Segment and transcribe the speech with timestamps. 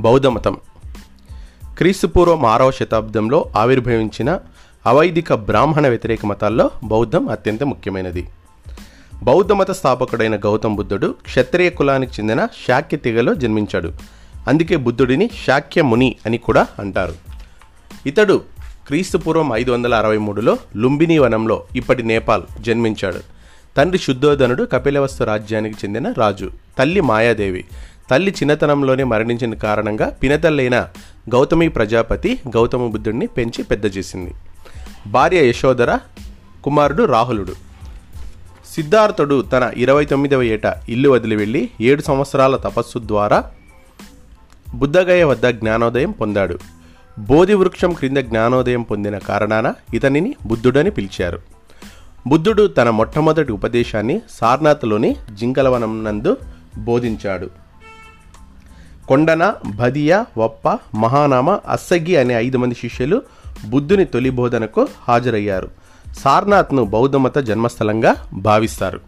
[0.00, 0.56] బౌద్ధమతం
[1.78, 4.38] క్రీస్తుపూర్వం ఆరవ శతాబ్దంలో ఆవిర్భవించిన
[4.86, 8.28] అవైదిక బ్రాహ్మణ వ్యతిరేక మతాల్లో బౌద్ధం అత్యంత ముఖ్యమైనది.
[9.22, 13.92] బౌద్ధ మత స్థాపకుడైన గౌతమ్ బుద్ధుడు క్షత్రియ కులానికి చెందిన శాక్య తెగలో జన్మించాడు.
[14.48, 17.14] అందుకే బుద్ధుడిని శాక్య ముని అని కూడా అంటారు.
[18.06, 18.42] ఇతడు
[18.86, 23.18] క్రీస్తుపూర్వం ఐదు వందల అరవై మూడులో లుంబిని వనంలో ఇప్పటి నేపాల్ జన్మించాడు.
[23.76, 27.64] తండ్రి శుద్ధోధనుడు కపిలవస్తు రాజ్యానికి చెందిన రాజు తల్లి మాయాదేవి
[28.10, 30.88] తల్లి చిన్నతనంలోనే మరణించిన కారణంగా పినతల్లైన
[31.34, 34.34] గౌతమి ప్రజాపతి గౌతమ బుద్ధుడిని పెంచి పెద్ద చేసింది.
[35.06, 35.98] భార్య యశోధర
[36.64, 37.52] కుమారుడు రాహులుడు.
[38.74, 43.44] సిద్ధార్థుడు తన ఇరవై తొమ్మిదవ ఏట ఇల్లు వదిలి వెళ్ళి ఏడు సంవత్సరాల తపస్సు ద్వారా
[44.74, 46.58] బుద్ధగయ వద్ద జ్ఞానోదయం పొందాడు.
[47.18, 51.38] బోధి వృక్షం క్రింద జ్ఞానోదయం పొందిన కారణాన ఇతనిని బుద్ధుడని పిలిచారు.
[52.26, 56.36] బుద్ధుడు తన మొట్టమొదటి ఉపదేశాన్ని సార్నాథ్లోని జింకలవనం నందు
[56.78, 57.65] బోధించాడు.
[59.08, 63.22] కొండన భదియ వప్ప మహానామ అస్సగి అనే ఐదు మంది శిష్యులు
[63.68, 65.70] బుద్ధుని తొలి బోధనకు హాజరయ్యారు.
[66.18, 69.00] సార్నాథ్ను బౌద్ధమత జన్మస్థలంగా భావిస్తారు.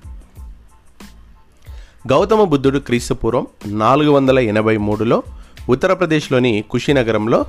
[2.12, 5.22] గౌతమ బుద్ధుడు క్రీస్తుపూర్వం నాలుగు వందల ఎనభై మూడులో
[5.68, 7.46] ఉత్తరప్రదేశ్లోని కుషినగరంలో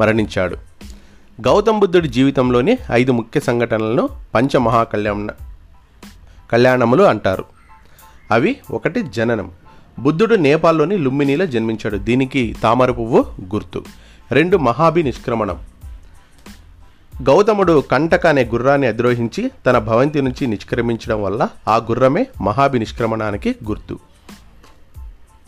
[0.00, 0.56] మరణించాడు.
[1.40, 5.28] గౌతమ బుద్ధుడి జీవితంలోని ఐదు ముఖ్య సంఘటనలను పంచమహాకళ్యాణ
[6.52, 7.44] కళ్యాణములు అంటారు.
[8.30, 9.50] అవి ఒకటి జననం
[9.98, 11.96] బుద్ధుడు నేపాల్లోని లుంబినిలో జన్మించాడు.
[11.96, 13.84] దీనికి తామర పువ్వు గుర్తు.
[14.30, 15.58] రెండు మహాభి నిష్క్రమణం.
[17.22, 23.98] గౌతముడు కంటక అనే గుర్రాన్ని అధిరోహించి తన భవంతి నుంచి నిష్క్రమించడం వల్ల ఆ గుర్రమే మహాభి నిష్క్రమణానికి గుర్తు.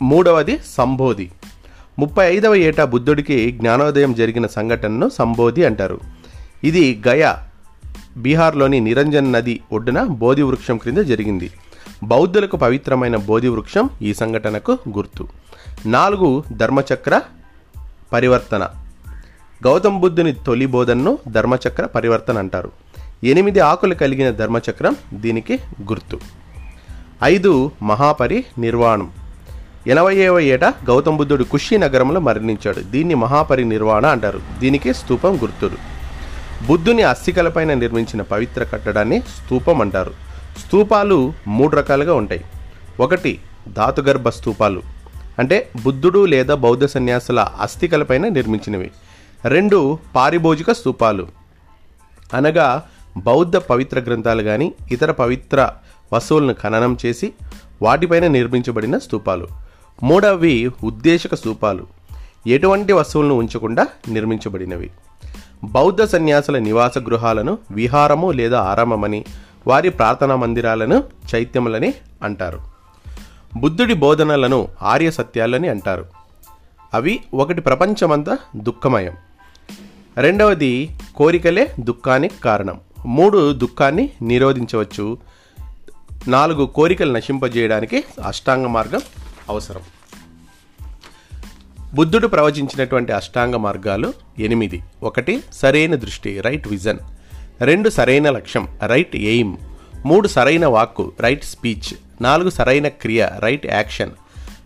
[0.01, 1.31] మూడవది సంబోధి.
[1.99, 5.99] ముప్పై ఐదవ ఏట బుద్ధుడికి జ్ఞానోదయం జరిగిన సంఘటనను సంబోధి అంటారు.
[6.63, 7.39] ఇది గయా
[8.17, 11.51] బీహార్లోని నిరంజన్ నది ఒడ్డున బోధి వృక్షం క్రింద జరిగింది.
[12.03, 15.27] బౌద్ధులకు పవిత్రమైన బోధి వృక్షం ఈ సంఘటనకు గుర్తు.
[15.85, 17.21] నాలుగు ధర్మచక్ర
[18.13, 18.67] పరివర్తన.
[19.67, 22.71] గౌతమ బుద్ధుని తొలి బోధనను ధర్మచక్ర పరివర్తన అంటారు.
[23.23, 26.19] ఎనిమిది ఆకులు కలిగిన ధర్మచక్రం దీనికి గుర్తు.
[27.23, 29.11] ఐదు మహాపరి నిర్వాణం
[29.87, 32.79] ఎనభైవ ఏట గౌతమ బుద్ధుడు కుషి నగరంలో మరణించాడు.
[32.79, 34.41] దీన్ని మహాపరి నిర్వాణ అంటారు.
[34.59, 35.75] దీనికి స్తూపం గుర్తుడు
[36.67, 40.28] బుద్ధుని అస్థికలపైన నిర్మించిన పవిత్ర కట్టడాన్ని స్తూపం అంటారు.
[40.57, 42.43] స్తూపాలు మూడు రకాలుగా ఉంటాయి.
[42.99, 43.39] ఒకటి
[43.73, 44.81] ధాతుగర్భ స్తూపాలు
[45.39, 48.91] అంటే బుద్ధుడు లేదా బౌద్ధ సన్యాసుల అస్థికలపైన నిర్మించినవి.
[49.45, 51.27] రెండు పారిభోజిక స్తూపాలు
[52.33, 52.83] అనగా
[53.17, 55.69] బౌద్ధ పవిత్ర గ్రంథాలు కానీ ఇతర పవిత్ర
[56.13, 57.33] వస్తువులను ఖననం చేసి
[57.81, 59.47] వాటిపైన నిర్మించబడిన స్తూపాలు.
[60.03, 61.87] మూడవి ఉద్దేశక స్తూపాలు
[62.47, 64.91] ఎటువంటి వస్తువులను ఉంచకుండా నిర్మించబడినవి.
[65.63, 69.25] బౌద్ధ సన్యాసుల నివాస గృహాలను విహారము లేదా ఆరామమని
[69.67, 71.03] వారి ప్రార్థనా మందిరాలను
[71.35, 71.93] చైత్యములని
[72.23, 72.59] అంటారు.
[73.57, 76.05] బుద్ధుడి బోధనలను ఆర్య సత్యాలని అంటారు.
[76.93, 79.15] అవి ఒకటి ప్రపంచమంతా దుఃఖమయం.
[80.17, 82.79] రెండవది కోరికలే దుఃఖానికి కారణం.
[83.05, 85.17] మూడు దుఃఖాన్ని నిరోధించవచ్చు.
[86.27, 89.01] నాలుగు కోరికలు నశింపజేయడానికి అష్టాంగ మార్గం
[89.49, 89.81] అవసరం.
[91.93, 94.81] బుద్ధుడు ప్రవచించినటువంటి అష్టాంగ మార్గాలు ఎనిమిది.
[95.03, 96.97] ఒకటి సరైన దృష్టి రైట్ విజన్
[97.61, 99.57] రెండు సరైన లక్ష్యం రైట్ ఎయిమ్
[100.05, 104.11] మూడు సరైన వాక్కు రైట్ స్పీచ్ నాలుగు సరైన క్రియ రైట్ యాక్షన్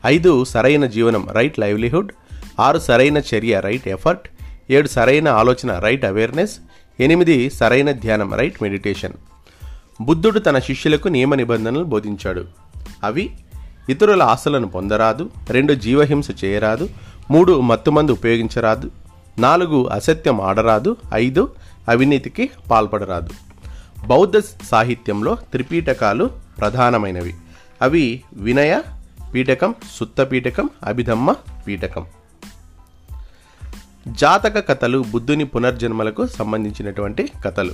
[0.05, 2.11] ఐదు సరైన జీవనం రైట్ లైవ్లీహుడ్
[2.59, 4.29] ఆరు సరైన చర్య రైట్ ఎఫర్ట్
[4.71, 6.59] ఏడు సరైన ఆలోచన రైట్ అవేర్నెస్
[6.99, 9.13] ఎనిమిది సరైన ధ్యానం రైట్ మెడిటేషన్
[10.01, 12.45] బుద్ధుడు తన శిష్యులకు నియమ నిబంధనలు బోధించాడు.
[13.03, 13.29] అవి
[13.89, 16.89] ఇతరుల ఆశలను పొందరాదు రెండు జీవహింస చేయరాదు
[17.31, 18.91] మూడు మత్తుమందు ఉపయోగించరాదు
[19.39, 21.49] నాలుగు అసత్యం ఆడరాదు ఐదు
[21.89, 23.29] అవినీతికి పాల్పడరాదు.
[24.07, 26.29] బౌద్ధ సాహిత్యంలో త్రిపీఠకాలు
[26.59, 27.35] ప్రధానమైనవి.
[27.81, 28.81] అవి వినయ
[29.33, 31.35] పీఠకం సుత్త పీఠకం అభిధమ్మ
[31.67, 32.05] పీఠకం.
[34.07, 37.71] జాతక కథలు బుద్ధుని పునర్జన్మలకు సంబంధించినటువంటి కథలు.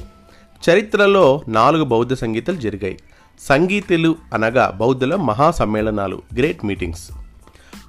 [0.69, 2.99] చరిత్రలో నాలుగు బౌద్ధ సంగీతాలు జరిగాయి.
[3.39, 7.11] సంగీతులు అనగా బౌద్ధుల మహా సమ్మేళనాలు గ్రేట్ మీటింగ్స్.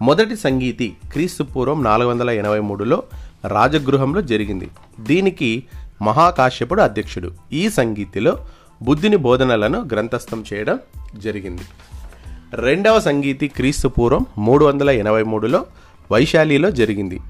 [0.02, 3.02] మొదటి సంగీతి క్రీస్తు పూర్వం నాలుగు వందల ఎనభై మూడులో
[3.46, 4.70] రాజగృహంలో జరిగింది.
[5.00, 5.64] దీనికి
[6.02, 7.30] మహాకాశ్యపుడు అధ్యక్షుడు.
[7.52, 8.38] ఈ సంగీతిలో
[8.82, 10.78] బుద్ధుని బోధనలను గ్రంథస్థం చేయడం
[11.14, 11.62] జరిగింది.
[12.54, 15.66] రెండవ సంగీతి క్రీస్తు పూర్వం మూడు వందల ఎనభై మూడులో
[16.12, 17.20] వైశాలిలో జరిగింది.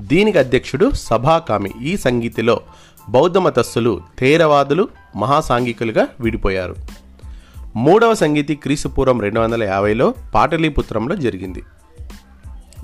[0.00, 1.70] దీనికి అధ్యక్షుడు సభాకామి.
[1.82, 2.60] ఈ సంగీతిలో
[3.08, 6.76] బౌద్ధ మతస్థులు థేరవాదులు మహాసాంఘికులుగా విడిపోయారు.
[7.76, 11.62] మూడవ సంగీతి క్రీస్తు పూర్వం రెండు వందల యాభైలో పాటలీపుత్రంలో జరిగింది.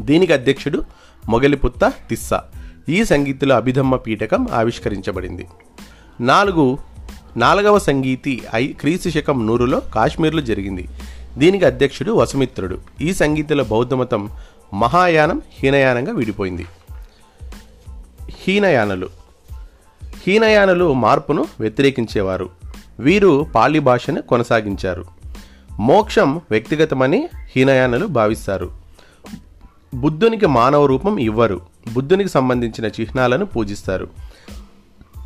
[0.00, 0.84] దీనికి అధ్యక్షుడు
[1.28, 2.42] మొగలిపుత్త తిస్సా.
[2.88, 5.46] ఈ సంగీతిలో అభిధమ్మ పీఠకం ఆవిష్కరించబడింది.
[6.20, 6.78] నాలుగు
[7.36, 10.88] నాలుగవ సంగీతి ఐ క్రీస్తు శకం నూరులో కాశ్మీర్లో జరిగింది.
[11.38, 12.78] దీనికి అధ్యక్షుడు వసుమిత్రుడు.
[13.00, 14.30] ఈ సంగీతిలో బౌద్ధమతం
[14.74, 16.66] మహాయానం హీనయానంగా విడిపోయింది.
[18.30, 19.08] హీనయానులు.
[20.26, 22.50] హీనయానులు మార్పును వ్యతిరేకించేవారు.
[23.00, 25.04] వీరు పాళీ భాషను కొనసాగించారు.
[25.80, 28.70] మోక్షం వ్యక్తిగతమని హీనయానులు భావిస్తారు.
[29.94, 31.71] బుద్ధునికి మానవ రూపం ఇవ్వరు.
[31.92, 34.08] బుద్ధునికి సంబంధించిన చిహ్నాలను పూజిస్తారు.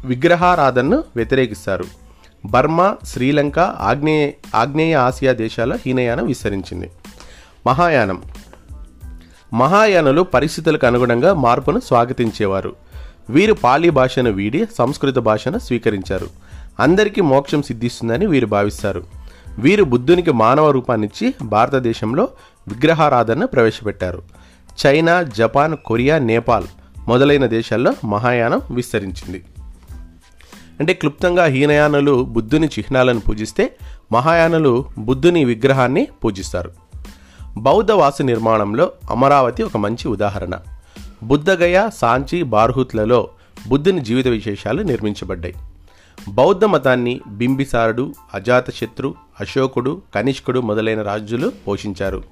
[0.04, 1.84] విగ్రహారాధనను వ్యతిరేకిస్తారు.
[2.44, 6.90] బర్మా శ్రీలంక ఆగ్నేయ ఆగ్నేయ ఆసియా దేశాల హీనయానం విస్తరించింది.
[7.66, 8.22] మహాయానం.
[9.52, 12.76] మహాయానులు పరిస్థితులకు అనుగుణంగా మార్పును స్వాగతించేవారు.
[13.30, 16.26] వీరు పాలీ భాషను వీడి సంస్కృత భాషను స్వీకరించారు.
[16.80, 19.04] అందరికీ మోక్షం సిద్ధిస్తుందని వీరు భావిస్తారు.
[19.58, 22.28] వీరు బుద్ధునికి మానవ రూపాన్నిచ్చి భారతదేశంలో
[22.68, 24.22] విగ్రహారాధనను ప్రవేశపెట్టారు.
[24.86, 26.64] చైనా జపాన్ కొరియా నేపాల్
[27.08, 29.44] మొదలైన దేశాల్లో మహాయానం విస్తరించింది.
[30.80, 33.76] అంటే క్లుప్తంగా హీనయానులు బుద్ధుని చిహ్నాలను పూజిస్తే
[34.12, 36.72] మహాయానులు బుద్ధుని విగ్రహాన్ని పూజిస్తారు.
[37.56, 40.58] బౌద్ధ వాసు నిర్మాణంలో అమరావతి ఒక మంచి ఉదాహరణ.
[41.22, 43.28] బుద్ధగయ సాంచి బార్హుత్లలో
[43.68, 45.54] బుద్ధుని జీవిత విశేషాలు నిర్మించబడ్డాయి.
[46.28, 52.22] బౌద్ధ మతాన్ని బింబిసారుడు అజాతశత్రు అశోకుడు కనిష్కుడు మొదలైన రాజులు పోషించారు.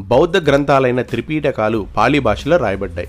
[0.00, 3.08] బౌద్ధ గ్రంథాలైన త్రిపీటకాలు పాలీ భాషలో రాయబడ్డాయి.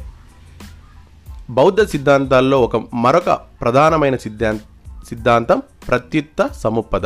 [1.49, 4.59] బౌద్ధ సిద్ధాంతాల్లో ఒక మరొక ప్రధానమైన సిద్ధాంత
[5.09, 7.01] సిద్ధాంతం ప్రత్యుత్త సముపద.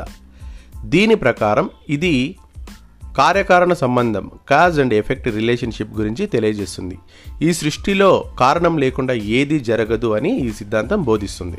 [0.85, 2.35] దీని ప్రకారం ఇది
[3.17, 6.99] కార్యకారణ సంబంధం కాజ్ అండ్ ఎఫెక్ట్ రిలేషన్షిప్ గురించి తెలియజేస్తుంది.
[7.41, 11.57] ఈ సృష్టిలో కారణం లేకుండా ఏది జరగదు అని ఈ సిద్ధాంతం బోధిస్తుంది.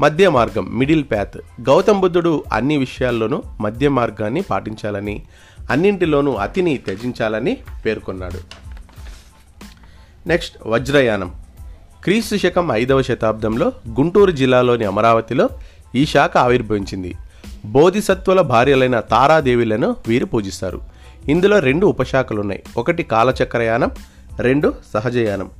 [0.00, 5.22] మధ్య మార్గం మిడిల్ ప్యాత్ గౌతమ్ బుద్ధుడు అన్ని విషయాల్లోనూ మధ్య మార్గాన్ని పాటించాలని
[5.70, 8.38] అన్నింటిలోనూ అతిని త్యజించాలని పేర్కొన్నాడు.
[10.28, 11.34] నెక్స్ట్ వజ్రయానం.
[12.04, 15.48] క్రీస్తు శకం ఐదవ శతాబ్దంలో గుంటూరు జిల్లాలోని అమరావతిలో
[15.94, 17.14] ఈ శాఖ ఆవిర్భవించింది.
[17.64, 20.80] బోధిసత్వుల భార్యలైన తారాదేవిలను వీరు పూజిస్తారు.
[21.28, 22.62] ఇందులో రెండు ఉపశాఖలున్నాయి.
[22.76, 23.90] ఒకటి కాలచక్రయానం
[24.40, 25.50] రెండు సహజయానం.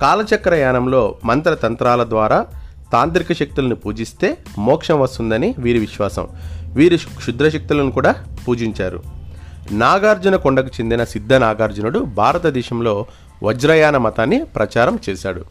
[0.00, 2.46] కాలచక్రయానంలో మంత్రతంత్రాల ద్వారా
[2.92, 6.28] తాంత్రిక శక్తులను పూజిస్తే మోక్షం వస్తుందని వీరి విశ్వాసం.
[6.74, 8.14] వీరు క్షుద్ర శక్తులను కూడా
[8.48, 9.23] పూజించారు.
[9.72, 13.06] నాగార్జున కొండకు చెందిన సిద్ధ నాగార్జునుడు భారతదేశంలో
[13.42, 15.44] వజ్రయాన మతాన్ని ప్రచారం చేశాడు.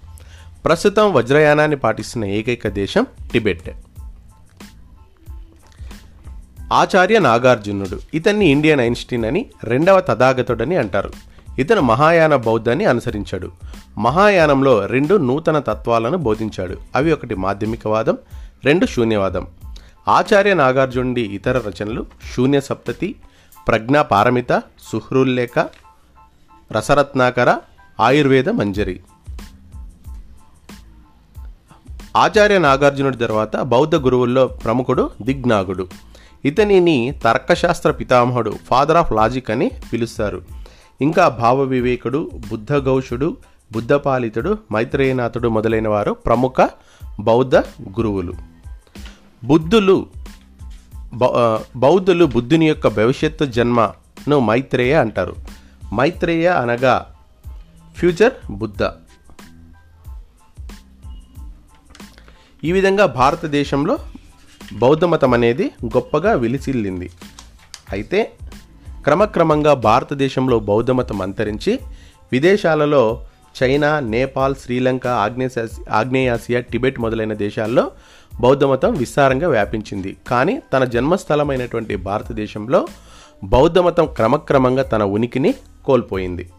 [0.66, 3.70] ప్రస్తుతం వజ్రయానాన్ని పాటిస్తున్న ఏకైక దేశం టిబెట్.
[6.74, 8.00] ఆచార్య నాగార్జునుడు.
[8.14, 11.12] ఇతన్ని ఇండియన్ ఐన్స్టీన్ అని రెండవ తథాగతుడని అంటారు.
[11.60, 13.52] ఇతను మహాయాన బౌద్ధాన్ని అనుసరించాడు.
[13.98, 16.78] మహాయానంలో రెండు నూతన తత్వాలను బోధించాడు.
[16.96, 18.18] అవి ఒకటి మాధ్యమికవాదం
[18.66, 19.48] రెండు శూన్యవాదం.
[20.08, 22.06] ఆచార్య నాగార్జునుడి ఇతర రచనలు
[22.36, 23.16] శూన్య సప్తతి
[23.68, 25.68] ప్రజ్ఞాపారమిత సుహృల్లేఖ
[26.72, 27.58] రసరత్నాకర
[28.00, 29.00] ఆయుర్వేద మంజరి.
[32.16, 35.88] ఆచార్య నాగార్జునుడి తర్వాత బౌద్ధ గురువుల్లో ప్రముఖుడు దిగ్నాగుడు.
[36.46, 40.42] ఇతనిని తర్కశాస్త్ర పితామహుడు ఫాదర్ ఆఫ్ లాజిక్ అని పిలుస్తారు.
[41.02, 43.38] ఇంకా భావ వివేకుడు బుద్ధఘౌషుడు
[43.72, 46.70] బుద్ధపాలితుడు మైత్రేయనాథుడు మొదలైన వారు ప్రముఖ
[47.20, 47.56] బౌద్ధ
[48.00, 48.34] గురువులు.
[49.44, 50.06] బుద్ధులు
[51.76, 55.36] బౌద్ధులు బుద్ధుని యొక్క భవిష్యత్తు జన్మను మైత్రేయ అంటారు.
[55.94, 57.16] మైత్రేయ అనగా
[57.96, 58.84] ఫ్యూచర్ బుద్ధ.
[62.64, 64.00] ఈ విధంగా భారతదేశంలో
[64.74, 67.10] బౌద్ధ మతం అనేది గొప్పగా విలిసిల్లింది.
[67.92, 68.32] అయితే
[69.04, 71.80] క్రమక్రమంగా భారతదేశంలో బౌద్ధ మతం అంతరించి
[72.32, 73.26] విదేశాలలో
[73.58, 77.92] చైనా నేపాల్ శ్రీలంక ఆగ్నేయ ఆగ్నేయాసియా టిబెట్ మొదలైన దేశాల్లో
[78.40, 80.18] బౌద్ధమతం విస్తారంగా వ్యాపించింది.
[80.28, 82.88] కానీ తన జన్మస్థలమైనటువంటి భారతదేశంలో
[83.44, 85.54] బౌద్ధమతం క్రమక్రమంగా తన ఉనికిని
[85.86, 86.50] కోల్పోయింది.